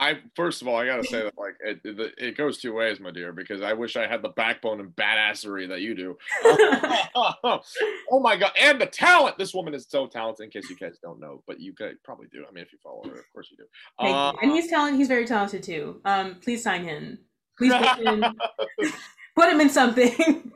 [0.00, 2.98] I first of all, I gotta say that like it, it, it goes two ways,
[3.00, 6.16] my dear, because I wish I had the backbone and badassery that you do.
[8.10, 9.36] oh my god, and the talent!
[9.36, 10.44] This woman is so talented.
[10.46, 12.44] In case you guys don't know, but you guys probably do.
[12.48, 13.64] I mean, if you follow her, of course you do.
[14.00, 14.38] Thank Uh, you.
[14.48, 14.98] And he's talented.
[14.98, 16.00] He's very talented too.
[16.06, 17.18] Um, please sign him.
[17.58, 18.24] Please put him,
[19.36, 20.50] put him in something.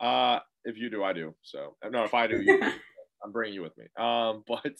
[0.00, 1.34] Uh, if you do, I do.
[1.42, 2.60] So no, if I do, you.
[2.60, 2.72] do.
[3.24, 3.84] I'm bringing you with me.
[3.98, 4.72] Um, but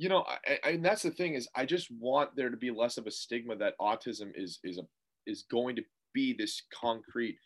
[0.00, 2.70] you know, I, I, and that's the thing is, I just want there to be
[2.70, 4.82] less of a stigma that autism is is a
[5.26, 5.82] is going to
[6.14, 7.36] be this concrete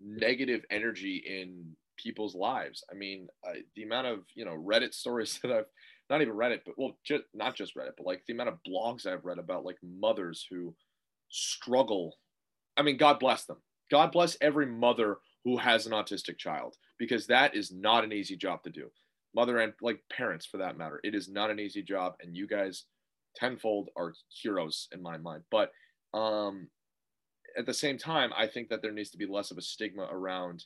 [0.00, 2.82] negative energy in people's lives.
[2.90, 3.28] I mean,
[3.76, 5.66] the amount of you know Reddit stories that I've
[6.08, 9.06] not even Reddit, but well, just not just Reddit, but like the amount of blogs
[9.06, 10.74] I've read about like mothers who
[11.28, 12.16] struggle.
[12.78, 13.58] I mean, God bless them.
[13.90, 18.38] God bless every mother who has an autistic child because that is not an easy
[18.38, 18.90] job to do.
[19.34, 21.00] Mother and like parents for that matter.
[21.02, 22.84] It is not an easy job and you guys
[23.36, 25.42] tenfold are heroes in my mind.
[25.50, 25.70] But
[26.16, 26.68] um
[27.56, 30.08] at the same time, I think that there needs to be less of a stigma
[30.10, 30.64] around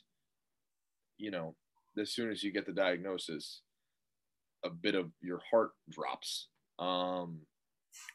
[1.17, 1.55] you know,
[1.99, 3.61] as soon as you get the diagnosis,
[4.63, 6.47] a bit of your heart drops.
[6.77, 7.41] Um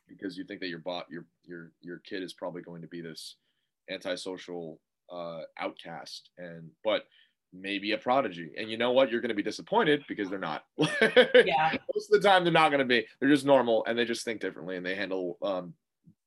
[0.08, 3.00] because you think that your bot your your your kid is probably going to be
[3.00, 3.36] this
[3.90, 4.80] antisocial
[5.12, 7.04] uh outcast and but
[7.56, 10.64] maybe a prodigy and you know what you're going to be disappointed because they're not
[10.78, 11.76] Yeah.
[11.94, 14.24] most of the time they're not going to be they're just normal and they just
[14.24, 15.74] think differently and they handle um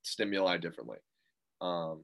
[0.03, 0.97] stimuli differently
[1.59, 2.01] um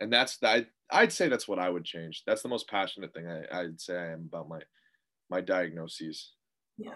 [0.00, 2.22] and that's that I'd say that's what I would change.
[2.26, 4.60] That's the most passionate thing I, I'd say I am about my
[5.28, 6.32] my diagnoses.
[6.78, 6.90] Yeah.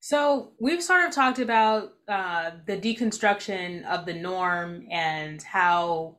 [0.00, 6.16] So we've sort of talked about uh, the deconstruction of the norm and how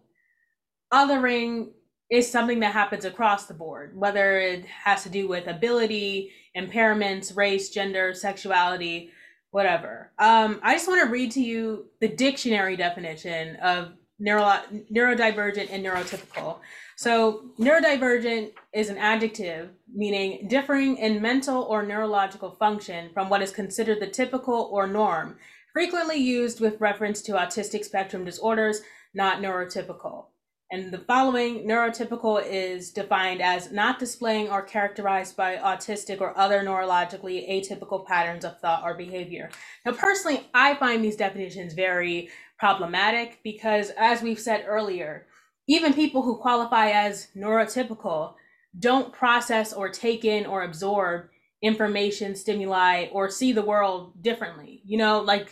[0.91, 1.69] othering
[2.09, 7.35] is something that happens across the board, whether it has to do with ability, impairments,
[7.35, 9.11] race, gender, sexuality,
[9.51, 10.11] whatever.
[10.19, 15.83] Um, I just want to read to you the dictionary definition of neuro- neurodivergent and
[15.83, 16.59] neurotypical.
[16.95, 23.51] So, neurodivergent is an adjective meaning differing in mental or neurological function from what is
[23.51, 25.37] considered the typical or norm,
[25.73, 28.81] frequently used with reference to autistic spectrum disorders,
[29.13, 30.25] not neurotypical.
[30.71, 36.61] And the following neurotypical is defined as not displaying or characterized by autistic or other
[36.63, 39.51] neurologically atypical patterns of thought or behavior.
[39.85, 45.27] Now, personally, I find these definitions very problematic because, as we've said earlier,
[45.67, 48.33] even people who qualify as neurotypical
[48.79, 51.29] don't process or take in or absorb
[51.61, 54.81] information, stimuli, or see the world differently.
[54.83, 55.51] You know, like.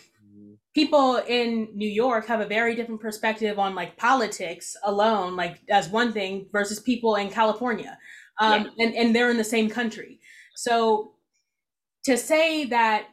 [0.73, 5.89] People in New York have a very different perspective on like politics alone, like as
[5.89, 7.97] one thing, versus people in California.
[8.39, 8.86] Um, yeah.
[8.86, 10.19] and, and they're in the same country.
[10.55, 11.13] So
[12.05, 13.07] to say that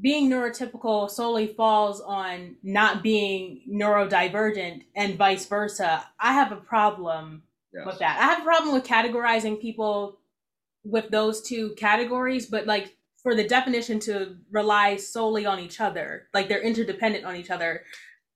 [0.00, 7.42] being neurotypical solely falls on not being neurodivergent and vice versa, I have a problem
[7.72, 7.86] yes.
[7.86, 8.18] with that.
[8.18, 10.18] I have a problem with categorizing people
[10.82, 16.28] with those two categories, but like for the definition to rely solely on each other,
[16.32, 17.82] like they're interdependent on each other,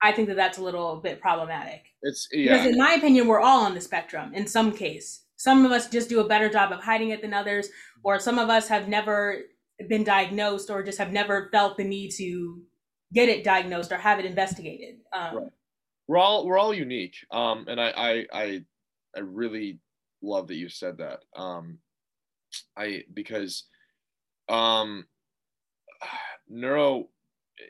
[0.03, 1.85] I think that that's a little bit problematic.
[2.03, 2.53] It's yeah.
[2.53, 5.23] Because in my opinion, we're all on the spectrum in some case.
[5.37, 7.69] Some of us just do a better job of hiding it than others,
[8.03, 9.41] or some of us have never
[9.89, 12.63] been diagnosed or just have never felt the need to
[13.13, 14.97] get it diagnosed or have it investigated.
[15.13, 15.49] Um, right.
[16.07, 18.61] We're all we're all unique, um, and I, I I
[19.17, 19.79] I really
[20.23, 21.21] love that you said that.
[21.35, 21.79] Um,
[22.77, 23.65] I because
[24.49, 25.07] um,
[26.49, 27.09] neuro,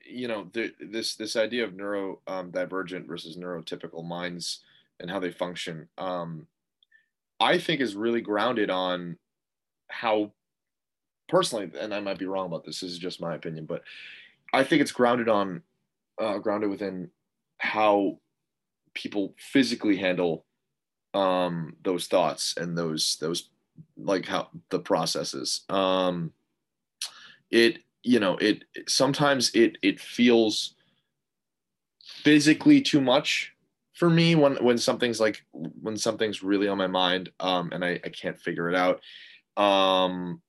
[0.08, 4.60] you know, the, this this idea of neuro um, divergent versus neurotypical minds
[5.00, 5.88] and how they function.
[5.98, 6.46] Um,
[7.40, 9.18] I think is really grounded on
[9.88, 10.32] how
[11.28, 12.80] personally, and I might be wrong about this.
[12.80, 13.82] This is just my opinion, but
[14.52, 15.62] I think it's grounded on,
[16.20, 17.10] uh, grounded within
[17.58, 18.18] how
[18.94, 20.44] people physically handle
[21.12, 23.50] um, those thoughts and those those
[23.96, 25.62] like how the processes.
[25.68, 26.32] Um,
[27.54, 30.74] it you know it sometimes it it feels
[32.04, 33.52] physically too much
[33.94, 38.00] for me when when something's like when something's really on my mind um, and I,
[38.04, 39.00] I can't figure it out
[39.56, 40.42] um,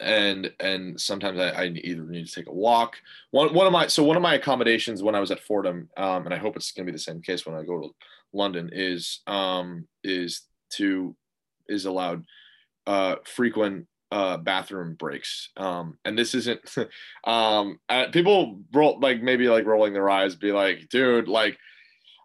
[0.00, 2.96] and and sometimes I, I, either need to take a walk.
[3.30, 6.24] One one of my so one of my accommodations when I was at Fordham, um,
[6.24, 7.94] and I hope it's going to be the same case when I go to
[8.32, 10.42] London is um, is
[10.74, 11.14] to
[11.68, 12.24] is allowed
[12.86, 15.50] uh, frequent uh, bathroom breaks.
[15.56, 16.60] Um, and this isn't
[17.24, 17.78] um,
[18.12, 21.58] people roll like maybe like rolling their eyes, be like, dude, like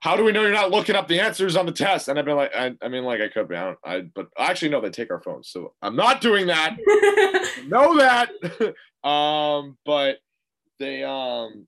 [0.06, 2.10] how do we know you're not looking up the answers on the test?
[2.10, 4.28] And I've been like, I, I mean, like I could be, I, don't, I but
[4.38, 6.78] actually no, they take our phones, so I'm not doing that.
[7.68, 8.30] know that.
[9.10, 10.18] um, but
[10.78, 11.66] they, um,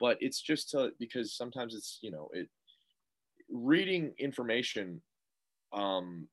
[0.00, 2.48] but it's just to because sometimes it's you know it
[3.48, 5.00] reading information,
[5.72, 6.26] um,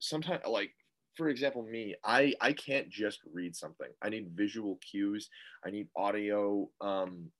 [0.00, 0.72] sometimes like
[1.16, 3.88] for example me i i can't just read something.
[4.02, 5.28] I need visual cues.
[5.64, 7.30] I need audio um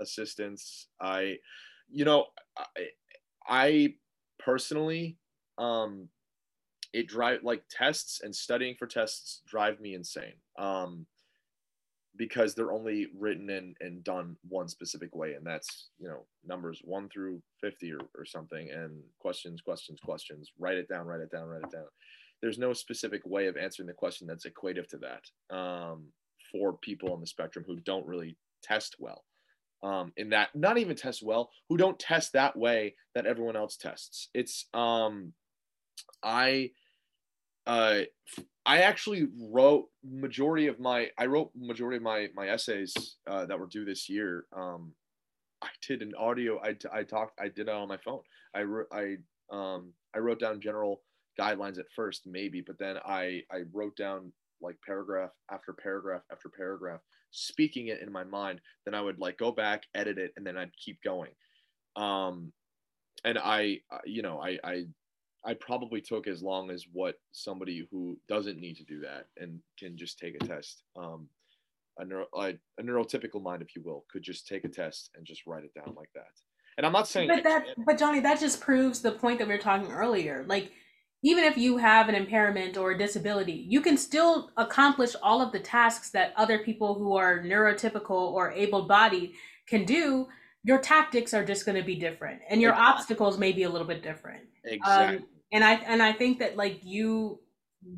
[0.00, 0.88] assistance.
[1.00, 1.38] I
[1.90, 2.26] you know,
[2.58, 2.64] I,
[3.48, 3.94] I
[4.38, 5.18] personally,
[5.58, 6.08] um,
[6.92, 10.34] it drive like tests and studying for tests drive me insane.
[10.58, 11.06] Um,
[12.18, 16.80] because they're only written and, and done one specific way and that's you know numbers
[16.82, 20.50] 1 through 50 or, or something and questions questions questions.
[20.58, 21.84] Write it down write it down write it down
[22.42, 26.06] there's no specific way of answering the question that's equative to that um,
[26.52, 29.24] for people on the spectrum who don't really test well
[29.82, 33.76] um, in that not even test well, who don't test that way that everyone else
[33.76, 34.28] tests.
[34.34, 35.32] It's um,
[36.22, 36.70] I
[37.66, 38.00] uh,
[38.64, 42.94] I actually wrote majority of my I wrote majority of my my essays
[43.26, 44.46] uh, that were due this year.
[44.56, 44.92] Um,
[45.62, 46.60] I did an audio.
[46.62, 47.38] I, I talked.
[47.40, 48.20] I did it on my phone.
[48.54, 48.64] I.
[48.92, 49.16] I
[49.48, 51.02] um I wrote down general
[51.38, 56.48] guidelines at first, maybe, but then I I wrote down like paragraph after paragraph after
[56.48, 58.60] paragraph speaking it in my mind.
[58.84, 61.30] Then i would like go back edit it and then i'd keep going.
[61.96, 62.52] Um
[63.24, 64.84] and i you know i i
[65.44, 69.60] i probably took as long as what somebody who doesn't need to do that and
[69.78, 70.82] can just take a test.
[70.96, 71.28] Um
[71.98, 75.26] a, neuro, a, a neurotypical mind if you will could just take a test and
[75.26, 76.24] just write it down like that.
[76.76, 79.54] And I'm not saying But that but Johnny, that just proves the point that we
[79.54, 80.44] were talking earlier.
[80.46, 80.72] Like
[81.22, 85.52] even if you have an impairment or a disability, you can still accomplish all of
[85.52, 89.32] the tasks that other people who are neurotypical or able-bodied
[89.66, 90.28] can do.
[90.62, 92.92] Your tactics are just going to be different, and your Exactly.
[92.92, 94.44] obstacles may be a little bit different.
[94.64, 95.18] exactly.
[95.18, 97.40] Um, and I and I think that like you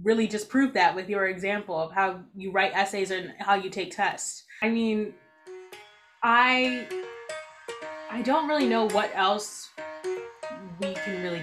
[0.03, 3.71] really just proved that with your example of how you write essays and how you
[3.71, 4.45] take tests.
[4.63, 5.15] I mean,
[6.23, 6.87] I
[8.11, 10.08] I don't really know what else we can really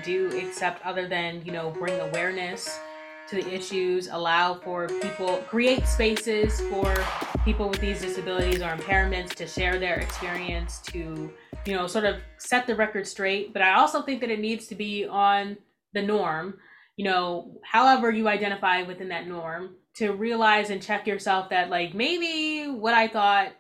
[0.06, 2.80] do except other than, you know, bring awareness
[3.28, 6.96] to the issues, allow for people create spaces for
[7.44, 11.34] people with these disabilities or impairments to share their experience to,
[11.66, 14.68] you know, sort of set the record straight, but I also think that it needs
[14.68, 15.58] to be on
[15.94, 16.60] the norm,
[16.98, 21.94] you know, however you identify within that norm, to realize and check yourself that like
[21.94, 23.54] maybe what I thought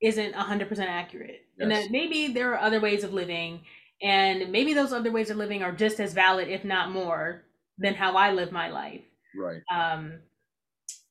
[0.00, 1.44] isn't 100% accurate.
[1.58, 3.60] And that maybe there are other ways of living
[4.02, 7.44] and maybe those other ways of living are just as valid if not more
[7.78, 9.02] than how I live my life.
[9.34, 9.62] right.
[9.72, 10.20] Um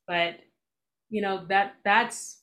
[0.07, 0.39] but
[1.09, 2.41] you know that that's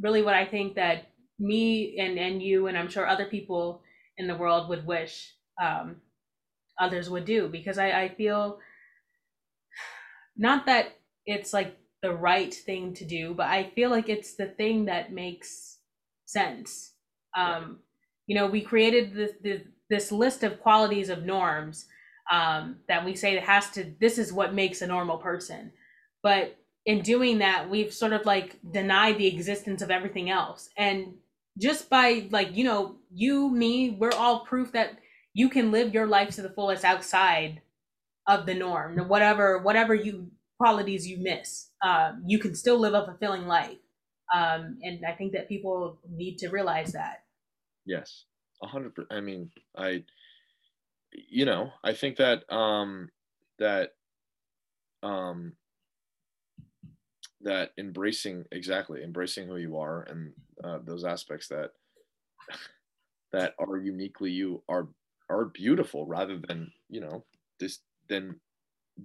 [0.00, 1.08] really what I think that
[1.38, 3.82] me and and you and I'm sure other people
[4.18, 6.00] in the world would wish um
[6.78, 8.60] others would do because I I feel
[10.36, 10.92] not that
[11.26, 15.12] it's like the right thing to do, but I feel like it's the thing that
[15.12, 15.78] makes
[16.26, 16.94] sense.
[17.36, 17.80] Um,
[18.30, 21.86] you know, we created this, this this list of qualities of norms
[22.30, 23.92] um, that we say has to.
[24.00, 25.72] This is what makes a normal person,
[26.22, 26.56] but
[26.86, 30.70] in doing that, we've sort of like denied the existence of everything else.
[30.76, 31.14] And
[31.58, 35.00] just by like you know, you, me, we're all proof that
[35.34, 37.62] you can live your life to the fullest outside
[38.28, 43.04] of the norm whatever whatever you qualities you miss um, you can still live a
[43.04, 43.78] fulfilling life
[44.32, 47.24] um, and i think that people need to realize that
[47.90, 48.24] Yes,
[48.62, 48.94] a hundred.
[49.10, 50.04] I mean, I,
[51.12, 53.10] you know, I think that um
[53.58, 53.92] that
[55.02, 55.52] um
[57.40, 60.32] that embracing exactly embracing who you are and
[60.62, 61.70] uh, those aspects that
[63.32, 64.88] that are uniquely you are
[65.28, 67.24] are beautiful rather than you know
[67.58, 68.40] this than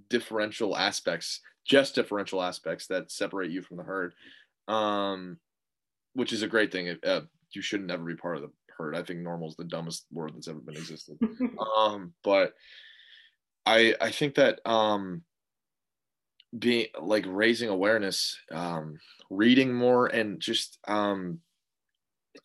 [0.10, 4.14] differential aspects just differential aspects that separate you from the herd
[4.68, 5.38] um
[6.14, 7.22] which is a great thing uh,
[7.54, 10.32] you should never be part of the herd i think normal is the dumbest word
[10.34, 11.18] that's ever been existed.
[11.78, 12.54] Um but
[13.66, 15.22] i i think that um
[16.58, 18.98] being like raising awareness um
[19.30, 21.40] reading more and just um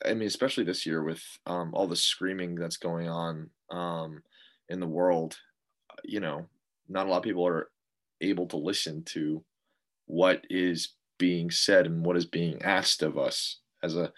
[0.05, 4.22] i mean especially this year with um all the screaming that's going on um
[4.68, 5.37] in the world
[6.05, 6.47] you know
[6.89, 7.68] not a lot of people are
[8.20, 9.45] able to listen to
[10.07, 14.12] what is being said and what is being asked of us as a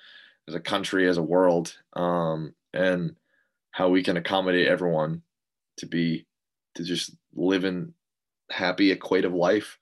[0.49, 3.15] as a country as a world um and
[3.71, 5.23] how we can accommodate everyone
[5.77, 6.27] to be
[6.75, 7.93] to just live in
[8.51, 9.79] happy equative life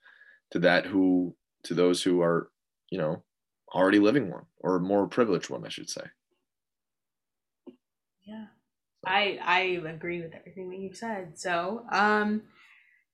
[0.50, 2.50] to that who to those who are
[2.90, 3.22] you know
[3.74, 6.02] already living one or more privileged one i should say.
[8.22, 8.46] Yeah.
[9.06, 11.38] I i agree with everything that you've said.
[11.38, 12.42] So um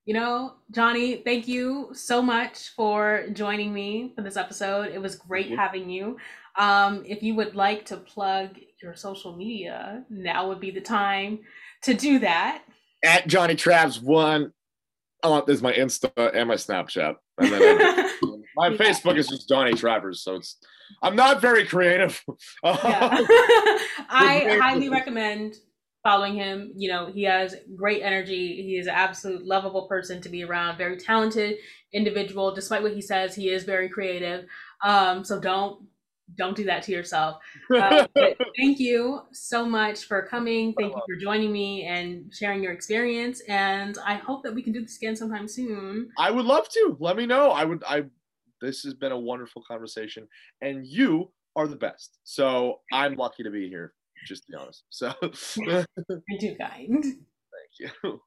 [0.05, 4.93] you know johnny thank you so much for joining me for this episode.
[4.93, 6.19] It was great having you
[6.59, 8.51] um if you would like to plug
[8.83, 11.41] your social media now would be the time
[11.83, 12.63] to do that
[13.05, 14.53] at johnny travs one
[15.23, 17.63] oh there's my insta and my snapchat and then
[18.57, 18.77] my Yeah.
[18.79, 20.59] facebook is just johnny travers so it's
[21.03, 22.23] i'm not very creative.
[24.09, 25.57] I highly recommend
[26.03, 26.73] following him.
[26.77, 28.63] You know, he has great energy.
[28.63, 30.79] He is an absolute lovable person to be around.
[30.79, 31.59] Very talented
[31.93, 32.55] individual.
[32.55, 34.47] Despite what he says, he is very creative.
[34.85, 35.87] Um, so don't
[36.35, 37.39] don't do that to yourself.
[37.77, 38.07] Uh,
[38.57, 40.73] thank you so much for coming.
[40.79, 43.41] Thank you for joining me and sharing your experience.
[43.49, 46.09] And I hope that we can do this again sometime soon.
[46.19, 46.97] I would love to.
[46.99, 47.51] Let me know.
[47.51, 47.85] I would.
[47.87, 48.05] I.
[48.63, 50.27] This has been a wonderful conversation,
[50.63, 52.19] and you are the best.
[52.25, 53.93] So I'm lucky to be here.
[54.27, 54.85] Just to be honest.
[54.91, 55.13] So
[55.57, 55.85] You're
[56.41, 57.03] too kind.
[57.03, 57.23] Thank
[57.79, 57.91] you.
[58.05, 58.21] All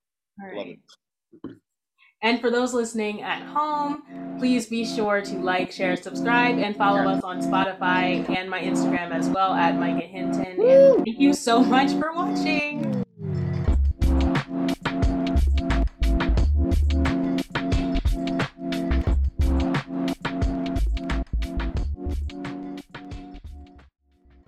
[0.55, 0.79] Love right.
[2.22, 7.09] And for those listening at home, please be sure to like, share, subscribe, and follow
[7.09, 10.61] us on Spotify and my Instagram as well at Micah Hinton.
[10.61, 13.05] And thank you so much for watching.